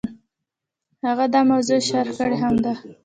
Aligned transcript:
هغه 1.05 1.25
دا 1.33 1.41
موضوع 1.51 1.79
شرح 1.89 2.11
کړې 2.17 2.37
هم 2.43 2.55
ده. 2.63 2.73